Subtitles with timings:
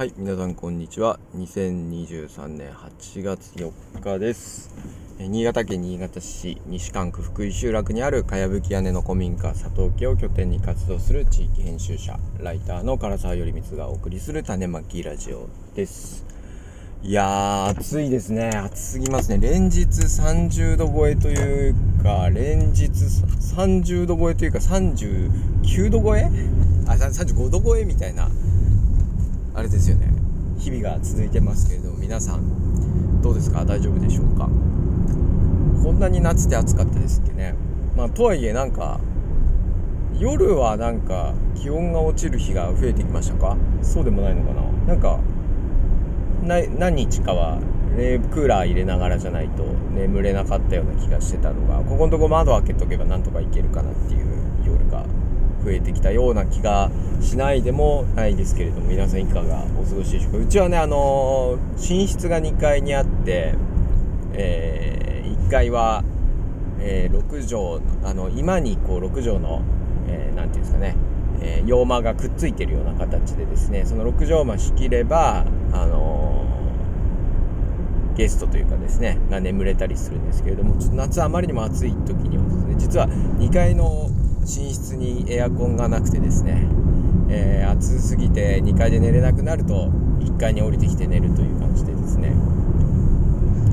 [0.00, 1.20] はい、皆さんこんにちは。
[1.36, 3.70] 2023年8月4
[4.02, 4.70] 日です。
[5.18, 16.24] 新潟県新潟市西館区福井集落にあるかやぶき屋根の古民家佐藤家を拠点に活動する地域編集者、ライターの唐沢頼光がお送りする種まきラジオです。
[17.02, 18.48] いやー、暑いですね。
[18.48, 19.36] 暑すぎますね。
[19.36, 26.30] 連日30度超えというか、連日30度超えというか39度超え？
[26.86, 28.30] あ、35度超えみたいな。
[29.54, 30.12] あれですよね。
[30.58, 33.64] 日々が続いてますけれども皆さんどうですか？
[33.64, 34.44] 大丈夫でしょうか？
[35.82, 37.54] こんなに夏って暑かったですっけね。
[37.96, 39.00] まあとはいえなんか
[40.18, 43.56] 夜はなんか気温が落ちる日が増えてきましたか？
[43.82, 44.62] そうでもないのかな。
[44.86, 45.18] なんか
[46.42, 47.58] な何日かは
[47.96, 54.26] 冷クーラー入れながらじゃないと眠れなかったような気がしてたのがここのとこ窓開けとけばなんとかいけるかなっていう
[55.70, 60.38] 増えてきたような気がしないでもないですけれども皆さんいかがお過ごしでしょうか。
[60.38, 63.54] うちはねあの寝室が2階にあって、
[64.34, 65.00] えー
[65.46, 66.04] 1階は、
[66.80, 69.62] えー6畳あの今にこう6畳の、
[70.08, 70.96] えーていうんですかね、
[71.40, 76.46] えー洋間がくっついてるような形でですねその6畳間仕切ればあの
[78.16, 84.08] ゲストというかですねが眠れたりするんですけれどもちょっと夏あまりにも暑い時にはですね実は2階の
[84.40, 86.66] 寝室にエアコンがなくてですね、
[87.28, 89.88] えー暑すぎて2階で寝れなくなると
[90.18, 92.34] 1階に降りてきて寝るという感じでですね。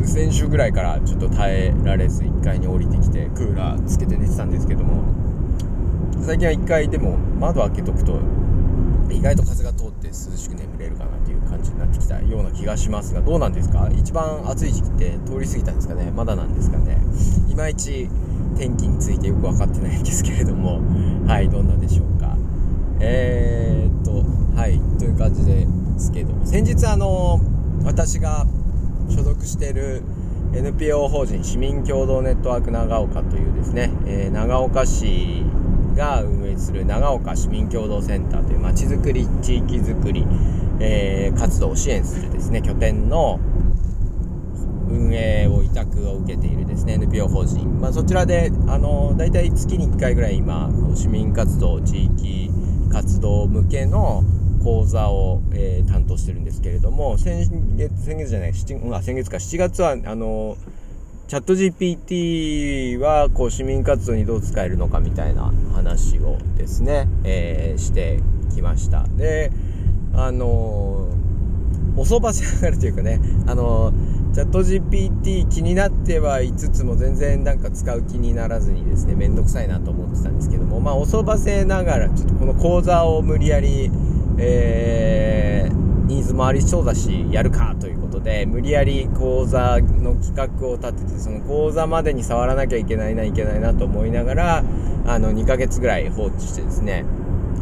[0.06, 5.04] 先週ぐらいからちょっと耐えられず1階に降りてきてクーラーつけて寝てたんですけども
[6.22, 8.20] 最近は1階でも窓開けとくと
[9.12, 13.90] 意外と風が通って涼しく眠れるかなという感じになってきたような気がしますがどうなんですか？
[13.94, 16.12] 一番暑い時期って通り過ぎたんですかね？
[16.12, 16.98] まだなんですかね？
[17.50, 18.10] いまいち
[18.58, 20.82] 天気についてよく分かってないんですけれども。
[21.28, 22.36] はいどんなでしょうか。
[23.00, 24.24] えー、っと
[24.60, 26.46] はいという感じですけども。
[26.46, 27.40] 先日あの
[27.84, 28.46] 私が
[29.10, 30.02] 所属している
[30.54, 35.44] NPO 法人市民共同ネットワーク長岡というですね、えー長岡市
[35.96, 40.26] が運営する長岡市民共同センターというまちづくり地域づくり、
[40.80, 43.40] えー活動を支援するですね拠点の
[44.90, 52.52] 運営を委託を受けているですね NPO 法人、まあ、そちらであの大体月に1回ぐらい今市民活動地域
[52.92, 54.24] 活動向けの
[54.64, 59.38] 講座を、えー担当してるんですけれども先月先月じゃない7うんあ先月か。
[59.38, 60.58] 7月はあの
[61.28, 68.20] チャット GPT はこう市民活動にどう使えるのかみたいな話をですね、えーして
[68.54, 69.06] きました。
[69.16, 69.52] で
[70.14, 71.08] あの
[71.96, 73.94] おそばせ上がるというかねあの
[74.38, 83.90] チャット GPT 気になってはいつつも全然なんか使う気にならずにですねめんどくさいなと思ってたんですけどもまあおそばせながらちょっとこの講座を無理やり
[84.38, 94.64] えーニーズもありそうだしやるかということで無理やり講座の企画を立ててその講座までに触らなきゃいけないないけないなと思いながら
[95.08, 97.06] あの2ヶ月ぐらい放置してですね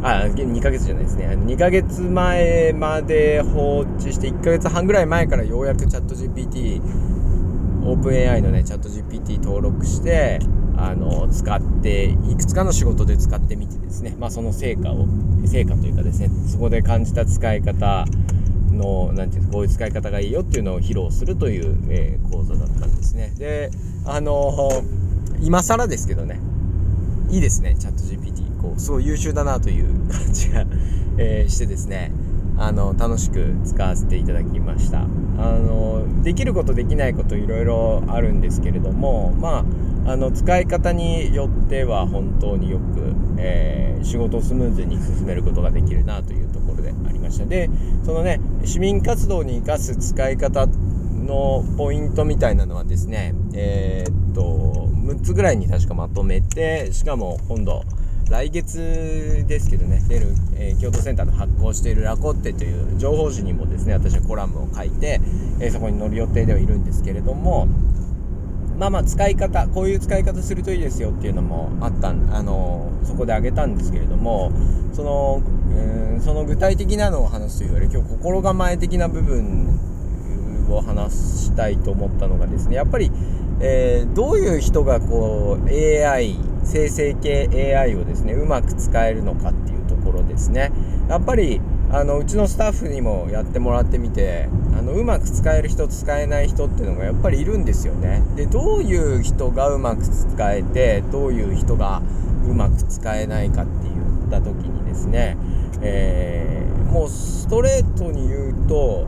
[0.02, 1.26] あ2ヶ月じゃないですね。
[1.28, 6.80] 2ヶ月前まで放置して1ヶ月半ぐらい前からようやくチャット GPT
[7.84, 10.38] オープン AI のねチャット GPT 登録して
[10.76, 14.14] あの使っていくつかの仕事で使ってみてですね。
[14.18, 15.06] まあその成果を
[15.46, 18.04] 成果というかですねそこで感じた使い方
[18.72, 23.32] のなんていうかこういう使い方がいいよっていうのを披露するという、えー講座だったんですね。
[23.38, 23.70] で
[24.04, 24.68] あの
[25.40, 26.40] 今更ですけどね
[27.30, 28.45] いいですねチャット GPT
[28.76, 30.64] すごい優秀だなという感じが、
[31.18, 32.12] えーしてですね
[32.58, 35.00] あの楽しく使わせていただきました。
[35.02, 39.64] あのできることできないこといろいろあるんですけれどもま
[40.06, 47.44] ああの使い方によっては本当によく、えー仕事をスムーズに進めることができるなというところでありました。
[47.44, 47.68] で
[48.04, 57.82] そのね市民活動に生かす使い方のポイントみたいなのはですねえーっと6つぐらいに確かまとめてしかも今度
[58.30, 65.20] 来月ですけどね出る、えー京都センターの発行しているラコッテという情報誌にもですね私はコラムを書いて、
[65.60, 67.66] えーそこに載る予定ではいるんですけれども
[68.78, 74.52] まあまあ使い方こういう使い方するといいですよっていうのもあったんあのそこで挙げたんですけれども
[74.92, 79.78] そのうんその具体的なのを話すというより今日心構え的な部分
[80.68, 83.10] を話したいと思ったのがですねやっぱり、
[83.60, 90.72] えーどういう人がこう AI 生成系 AI をですねうまく使えるのかっていうところですね。
[91.08, 91.60] やっぱり
[91.90, 98.22] あのうちのスタッフにもやってもらってみてあのうまく使える人使えない人っていうのがやっぱりいるんですよね。
[98.34, 102.02] でどういう人がうまく使えてどういう人が
[102.46, 103.92] うまく使えないかって言
[104.28, 105.36] った時にですね、
[105.80, 106.56] えー
[106.96, 109.06] もうストレートに言うと、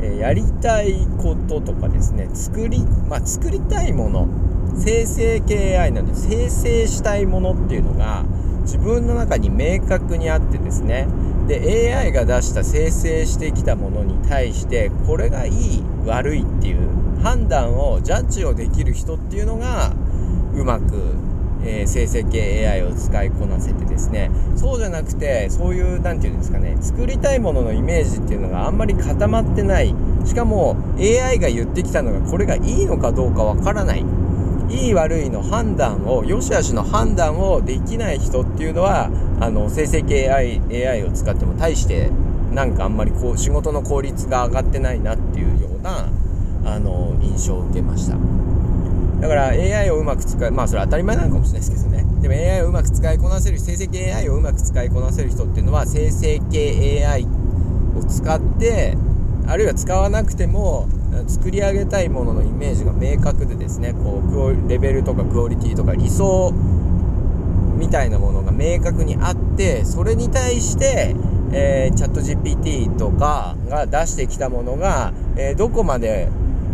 [0.00, 4.28] えやりたいこととかですね作りまあ作りたいもの
[4.76, 8.24] 生成系 AI なんで生成したいものっていうのが
[8.62, 11.06] 自分の中に明確にあってですね。
[11.46, 16.88] で AI が出した生成してきたものに対してこれがいい悪いっていう
[17.22, 19.92] 判断をジャッジをできる人っていうのが
[20.54, 21.14] うまく、
[21.62, 24.30] えー、生成系 AI を使いこなせてですね。
[24.56, 29.94] そうじゃなくてそういう何て言うんですかね作りたいもののイメージっていうのがあんまり固まってない。
[30.24, 34.23] しかも AI が言ってきたのがこれがいいのかどうかわからない。
[34.70, 42.10] いい悪いの判断を良し悪しの判断をできない人っていうのはあの生成系 AI, AI を使っても大して
[42.52, 46.08] なんかあんまりこう仕事の効率が上がってないなっていうような
[46.64, 48.16] あの印象を受けました。
[49.20, 52.04] だから AI をうまく使いまあそれは当たり前なのかもしれないですけどね。
[52.20, 57.26] でも AI をうまく使いこなせる生成系 AI をうまく使いこなせる人っていうのは生成系 AI
[57.96, 58.96] を使って
[59.46, 60.88] あるいは使わなくても
[61.26, 66.52] 作り上げたいもののイメージが明確でですねこうレベルとかクオリティとか理想
[67.76, 71.14] みたいなものが明確にあってそれに対して、
[71.52, 76.28] えー、チャット GPT とかが出してきたものが、えー、どこまで、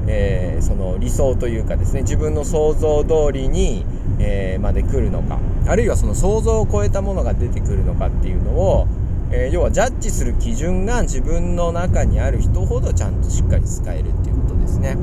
[0.07, 3.85] えー、その理想というかですね自分の想像通りに、
[4.19, 8.87] えまで来るのかあるいはその想像を超えたものが出てくるのかっていうのを
[9.33, 14.97] えー、要はジャッジする基準が自分の中にある人ほどちゃんとしっかり使えるっていうことですね。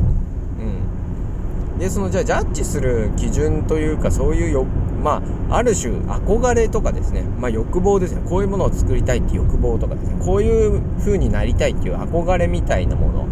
[1.74, 4.66] うん、でそのじゃあジャッジする基準というかそういうよ
[5.02, 8.22] まあある種憧れとかですね、まあ、欲望ですね。
[8.28, 10.18] こういうものを作りたいっていう欲望とかですね。
[10.26, 13.28] こういう風になりたいっていう憧れみたいなもの。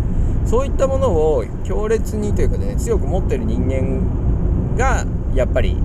[0.46, 5.76] そういったものを強烈にというかね強く持ってる人間がやっぱり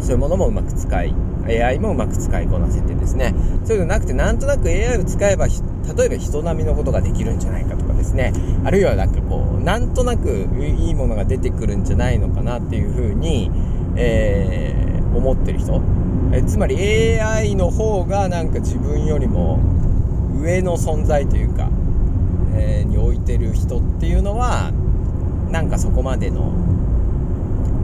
[0.00, 1.14] そういうものもうまく使い
[1.48, 3.34] AI もうまく使いこなせてですね。
[3.64, 8.32] そういうのなくてなんとなく AI を使えば例えば人並みのことができるんじゃないかとかですね。
[8.64, 13.50] あるいはなんかこうなんとなくいいものが出てくるんじゃないのかなっていうふうに、
[13.96, 15.80] えー、思ってる人。
[16.32, 16.76] えつまり
[17.20, 19.60] AI の方がなんか自分よりも
[20.40, 21.68] 上の存在というか、
[22.56, 24.72] えー、に置いてる人っていうのは
[25.50, 26.52] なんかそこまでの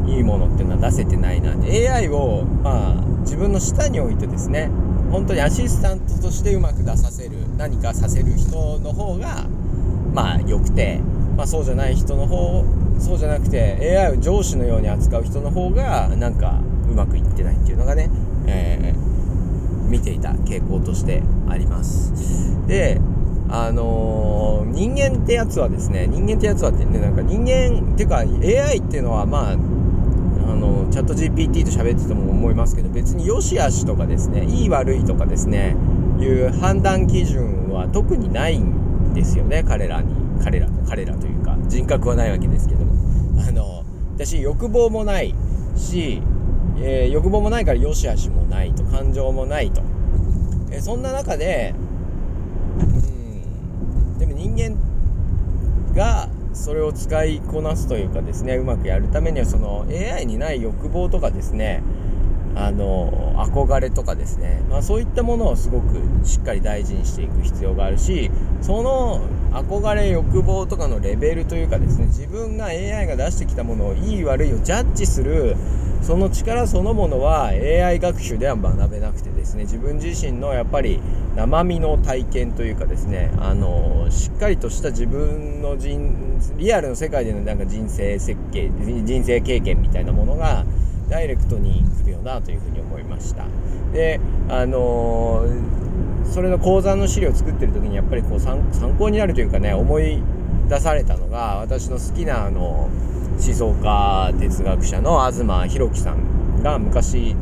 [0.07, 4.71] いいものっていうのは出せてないなで AI をまあ自分の下に置いてですね
[5.11, 9.47] 本当にアシスタントとしてうまく出させる何かさせる人の方が
[10.13, 11.01] まあ良くて、
[11.37, 12.65] まあ、そうじゃない人の方
[12.99, 16.61] そうじゃなくて AI を上司のように扱う人の方がなんか
[16.91, 18.11] うまくいってないっていうのがね、
[18.47, 22.67] えー、見ていた傾向としてあります。
[22.67, 23.01] で
[23.49, 29.57] あのー、人間ってやつはですね人間ってやつはってねなんか人間っていうか AI っていうのはまあ
[30.93, 35.75] チャット GPT と喋ってても思いますけど別に良し悪しとかですねいい悪いとかですね
[36.21, 40.15] いう判断基準は特にないんですよね彼らに。
[40.45, 42.93] 彼ら彼らというか人格はないわけですけども。
[43.41, 43.85] あの
[44.17, 45.35] 私欲望もない
[45.77, 46.23] し、
[46.79, 49.83] えー、欲望もないから良し悪しもないと感情もないと、
[50.71, 51.75] えー、そんな中で
[52.79, 54.77] うんでも人間
[55.95, 61.83] がそれを使いこなすというかですねうまくやるためにはその AI にない欲望とかですね
[62.55, 69.23] あの憧れとかですね、まあ、そういったものをすごくしっかり大事にしていく必要があるしその
[69.53, 75.57] 憧れ欲望とかのレベルというかですね自分が AI が出してきたものをいい悪いをジャッジする
[76.03, 81.01] その力そのものは AI 学習では学べなくてですね自分自身のやっぱり
[81.37, 90.65] 生身の体験というかですねあのしっかりとした自分の人リアルの世界でのなんか人生設計人生経験みたいなものが
[91.09, 93.45] ダイレクトに来るよなというふうに思いました。
[93.93, 95.47] であの
[96.25, 98.59] それの講座の資料を作ってる時にやっぱりこう参
[98.99, 100.23] 考になるというかね思い
[100.69, 102.89] 出されたのが私の好きなあの
[103.45, 107.35] 思想家哲学者の東博樹さんが昔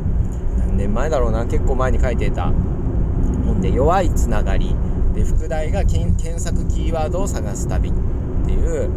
[0.57, 2.51] 何年前だろうな結構前に書いてた
[3.45, 4.75] 本で「弱いつながり」
[5.13, 7.93] で副題が検索キーワードを探す旅っ
[8.45, 8.89] ていう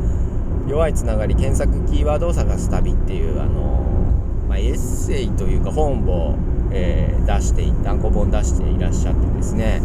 [0.66, 3.74] 弱いつながり検索キーワードを探す旅っていうあの
[4.48, 6.36] まあ、エッセイというか本を、
[6.70, 9.82] えー、出して単行本出していらっしゃってですね。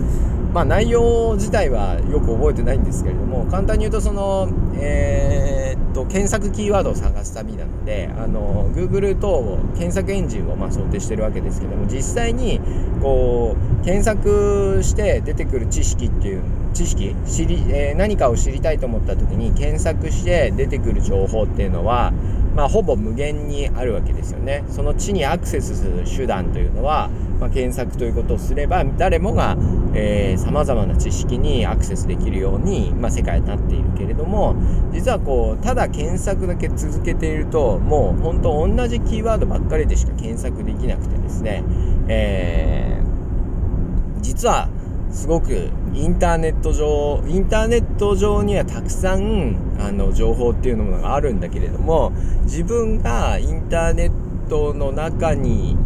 [0.53, 12.59] まあ内容自体はよく覚えてないんですけれども簡単に言うとそのえ、と検索キーワードを探す旅なのであの Google 等を検索エンジンをまあ想定してるわけですけども実際に
[13.01, 22.13] こう検索して出てくる知識っていう知識知り、えー、何かを知りたいと思った時に検索して出てくる情報っていうのは
[22.59, 24.65] まあ、ほぼ無限にあるわけですよね。
[24.67, 29.55] その地にアクセスする手段というのは、まあ、検索ということをすれば誰もが
[30.37, 34.57] さまざまな知識にアクセスできるように、まあ、世界になっているけれども
[34.91, 41.63] 実はこうただ検索だけ続けているともう本当同じキーワードばっかりでしか検索できなくてですね、
[42.09, 44.67] えー、実は
[45.11, 52.11] すごくインターネット上インターネット上にはたくさんあの情報っていうのがあるんだけれども
[52.43, 55.77] 自分がインターネットの中に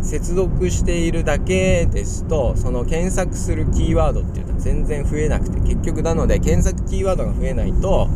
[0.00, 8.08] 接続しているだけですとその検索するキーワードっていうのは全然増えなくて結局なので検索キーワードが増えないと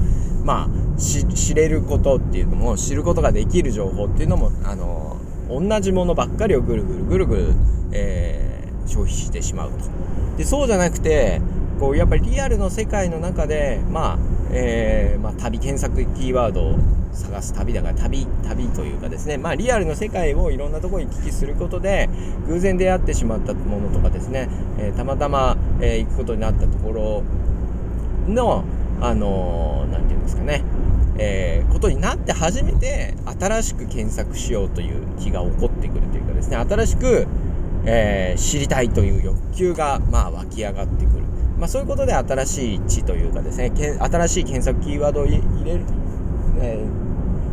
[0.45, 5.16] まあ知れることっていうのも知ることができる情報っていうのもあの
[5.49, 7.54] 同じものばっかりをぐるぐるぐるぐる、
[7.92, 10.12] えー、消費してしまうと。
[10.42, 11.40] でそうじゃなくて
[11.78, 14.18] こうやっぱりリアルの世界の中でまあ、
[14.50, 16.78] えー、まあ、旅検索キーワードを
[17.12, 22.08] 探す旅だから旅旅というかですねまあリアルの世界をいろんなところに行き来することで
[22.49, 27.22] 偶然出会ってしまったものとかですね、えー、たまたま、えー、行くことになったところ
[28.26, 28.64] の
[29.00, 30.64] あの何、て言うんですかね
[31.18, 37.28] えー、ことになって初めて新しく検索しようという気が起こってくるというかですね新しく
[37.84, 41.24] えー、知りたいという欲求が、まあ、湧き上がってくる。
[41.58, 45.84] まあ、そういうことで新しい地というかですね、新しい検索キーワードを入れる、
[46.60, 46.84] え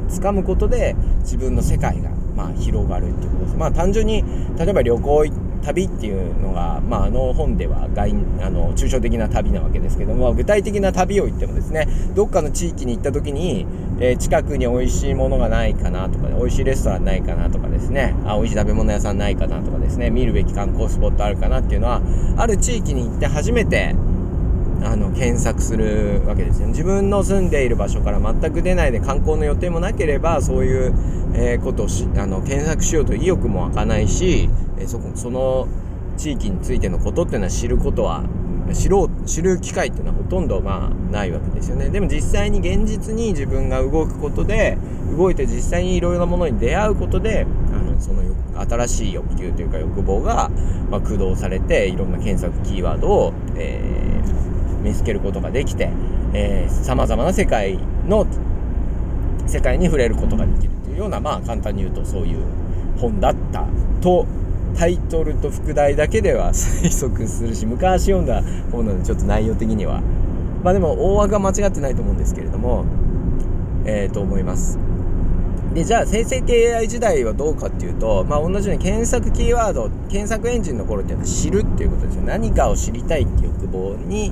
[0.07, 3.57] ー、掴むことで自分の世界が、まあ、広がるということです。
[3.57, 4.24] まあ、単純に、
[4.57, 8.12] 例えば旅行行旅っていうのが、まあ、あの本では外
[8.42, 13.66] あの抽象的な旅なわけですけども具体的な旅を言ってもですねどっかの地域に行った時に、
[14.00, 22.01] えー、近くに美味しいものがないかなとか美味しいレストランないかなとかですねあ美味しい食べ物屋さんないかなとかですね見るべき観光スポットあるかなっていうのは
[22.38, 23.96] ある地域に行って初めて
[24.83, 26.67] あの検索するわけですよ。
[26.67, 30.93] 自分の住んでいる場所から全く出ないで観光の予定もなければそういう、
[31.33, 35.67] えー、ことをしあの検索しようと意欲も湧かないし、えー、そこその
[36.17, 38.24] 地域についてのことっていうのは知ることは
[38.74, 41.89] 知ろう知る機会っていうのはほとんどまあないわけですよね。
[41.89, 44.77] でも実際に現実に自分が動くことで
[45.17, 48.21] 動いて実際にいろいろなものに出会うことであのその
[48.69, 50.50] 新しい欲求というか欲望が、
[50.89, 54.49] まあ、駆動されていろんな検索キーワードを、えー
[54.81, 55.89] 見つけることができて
[56.67, 58.25] さまざまな世界の
[59.48, 62.45] 世界に触れることができるというようなまあ簡単に言うとそういう
[62.98, 63.65] 本だった
[64.01, 64.25] と
[64.77, 70.01] タイトルと副題だけでは 推測するし昔読んだ本なのでちょっと内容的には。
[70.63, 72.83] まあでも大枠は間違ってないと思うんですけれども
[73.86, 74.77] えー、と思います。
[75.74, 82.24] でじゃあ生成系 AI 時代はどうかっていうと、まあ、同じように検索キーワード検索エンジンの頃っていうのは知るっていうことですよ。
[82.24, 84.31] 何かを知りたいっていう欲望に、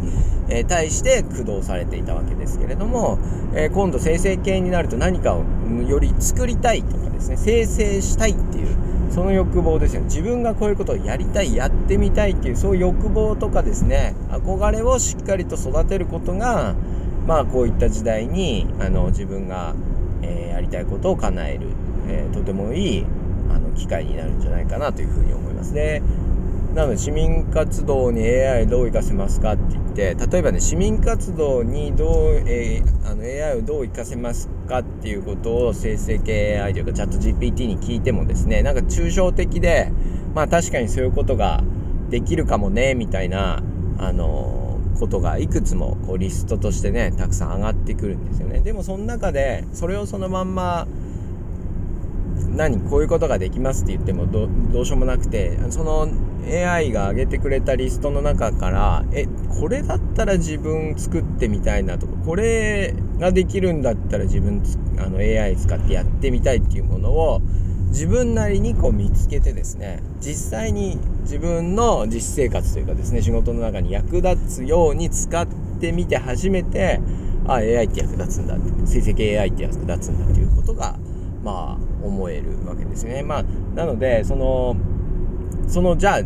[0.49, 3.19] えー、対して駆動されていたわけですけれども、
[3.53, 5.43] えー、今度生成系になると何かを
[5.87, 8.77] より作りたいとかですね生成したいっていう
[9.11, 16.75] その欲望ですよね自分がこういうことをやりたいやってみたいっていうそういう欲望とかですね憧れをしっかりと育てることが
[17.25, 19.73] まあこういった時代にあの自分が
[20.21, 21.67] えー、やりたいことを叶える、
[22.07, 23.05] え、とてもいい
[23.49, 26.01] あの機会になるんじゃないかなというふうに思いますね。
[26.77, 39.91] なので市民活動に AI どう活かせますかって言って例えばね市民活動にどう、えー、あの AI をどう活かせますかっていうことを生成系 AI というかチャット GPT に聞いてもですねなんか抽象的で
[40.35, 41.63] まあ確かにそういうことが
[42.11, 43.63] できるかもねみたいな
[43.97, 48.59] あのことがいくつもこうリストとしてねたくさん上がってくるんですよね。
[48.59, 50.87] でもその中でそれをそのまんま
[52.55, 54.47] 何こういうことができますって言ってもど
[54.79, 56.07] うしようもなくてその
[56.47, 59.27] AI が上げてくれたリストの中からえ
[59.59, 64.63] これだったら自分作ってみたいなとかこれができるんだったら自分
[64.97, 67.41] あの AI 使ってやってみたいっていうものを
[67.89, 75.47] 自分なりにこう見つけてですね実際に自分の実生活というかですね仕事の中に役立つように使っ
[75.79, 76.99] てみて初めて
[77.47, 80.97] あ AI って役立つんだ成績 AI って役立つんだっていうことが
[81.47, 83.23] まあ思えるわけですね。
[83.23, 84.75] まあなのでその
[85.69, 86.21] そのじゃあ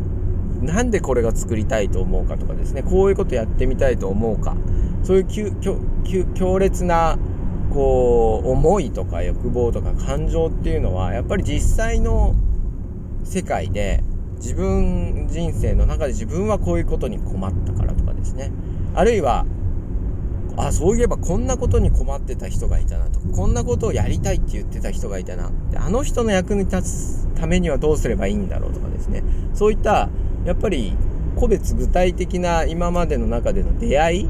[0.65, 2.81] なんでこれが作りたいと思うかとかですね。
[2.81, 4.55] こういうことやってみたいと思うか。
[5.03, 5.25] そういう
[6.33, 7.19] 強烈な
[7.71, 12.35] こう思いとか欲望とか感情っていうのはやっぱり実際の
[13.23, 14.03] 世界で
[14.37, 18.51] 自分人生の中で自分はこういうことに困ったからとかですね。
[18.95, 19.45] あるいは
[20.71, 23.19] そういえばこんなことに困ってた人がいたなと。
[23.19, 25.51] こんなことをやりたいって言ってた人がいたな。
[25.75, 29.23] あの人の役に立つためにはどうすればいいんだろうとかですね。
[29.53, 30.09] そういった
[30.45, 30.93] やっぱり
[31.35, 34.29] 個別具体的な今までの中での出会い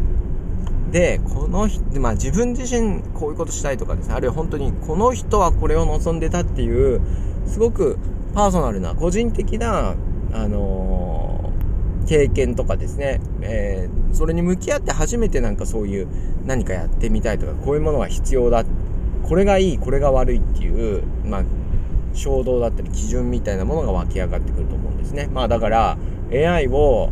[0.91, 4.13] でこの人、まあ、自分自身こういうことしたいとかですね。
[4.13, 7.01] あるいは本当にこの人はこれを望んでたっていう
[7.47, 7.97] すごく
[8.33, 9.95] パーソナルな個人的な、
[10.33, 11.00] あのー、
[12.07, 16.07] 経験とかですね、えー、それに向き合って初めてなんかそういう
[16.45, 18.65] 何かやってみたいとかこういうものが必要だ
[19.23, 21.43] これがいいこれが悪いっていう、まあ、
[22.13, 25.29] 衝動だったり基準みたいなものが湧き上がってくると思うんですね。
[25.31, 25.97] まあだから
[26.31, 27.09] AI を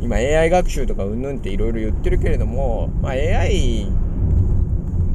[0.00, 3.88] 今 AI 学習とかうんぬんっていろいろ言ってるけれども、まあ、AI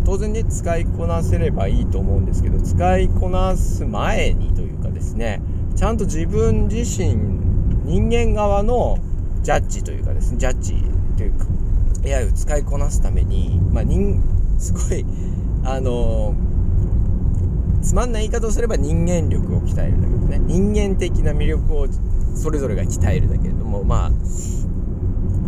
[0.06, 5.42] 当然ね使いこなせればいいと思うんですけど使いこなす前にというかですね
[5.76, 7.49] ちゃんと自分自身
[7.90, 9.00] 人間側の
[9.42, 10.76] ジャッジというかですねジャッジ
[11.18, 11.46] というか
[12.06, 14.22] AI を使いこなすために、まあ、人
[14.60, 15.04] すごい
[15.64, 16.36] あの
[17.82, 20.40] つまんない言い方をすれば人間力を鍛えるだけどね。
[20.46, 21.88] 人間的な魅力を
[22.36, 24.12] それぞれが鍛えるだけれどもまあ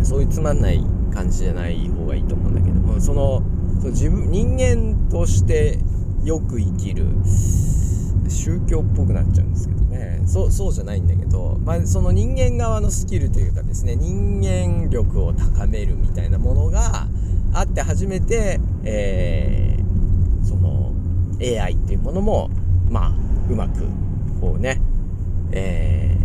[0.03, 0.83] そういうつまんない
[1.13, 3.43] 感じじゃない方がいいと思うんだけどもその
[3.79, 5.77] その自分人間として
[6.23, 7.05] よく生きる
[8.27, 9.70] 宗教っぽくなっちゃうんですけど
[10.01, 17.07] ねそうそうじゃないんだけど、まあ、その人間側のスキルというかですね人間力を高めるみたいなものが
[17.53, 20.93] あって初めて、えー、その
[21.39, 22.49] AI っていうものも
[22.89, 23.13] まあ
[23.49, 23.85] うまく
[24.39, 24.81] こうね、
[25.51, 26.17] え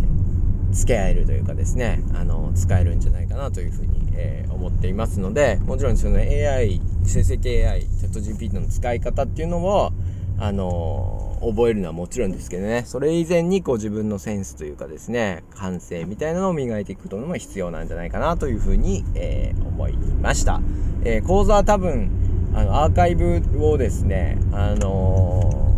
[0.69, 9.91] ー、付け合えるというかですねあの使えるんじゃないかなというふうに、えー、思っていますのでもちろんその AI 生成系 AI チャット GPT の使い方っていうのも
[10.39, 20.61] あの覚えるのはもちろんですけどねそれ以前にこう自分のセンスというかですね感性みたいなのを磨いていくことも必要なんじゃないかなというふうに、えー、思いました、
[21.03, 22.11] えー、講座は多分
[22.53, 25.77] あのアーカイブをですねあの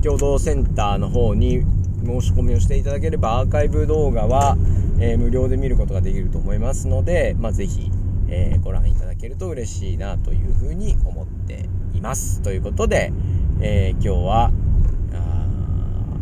[0.00, 1.62] ー、共同センターの方に
[2.04, 4.56] 申し込みをしていただければアーカイブ動画は、
[5.00, 7.90] えー、無料で見ることができると思いますので、まあ、ぜひ、
[8.28, 12.42] えー、ご覧いただけると嬉しいなというふうに思っています。
[12.42, 13.12] ということで、
[13.60, 14.52] えー、今日は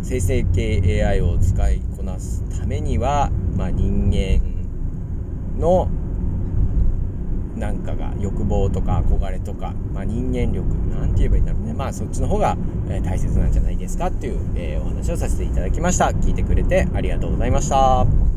[0.05, 4.41] 生成系 AI を使いこなすためには、まあ、人間
[5.59, 5.89] の
[7.57, 11.73] なんかが欲望とか憧れとか、まあ、人間力なんて言えばいいんだろうね。
[11.73, 12.57] まあそっちの方が、
[12.91, 16.07] え大切なんじゃないですかっていう、えー、お話をさせていただきました。
[16.07, 18.34] 聞いてくれてありがとうございました。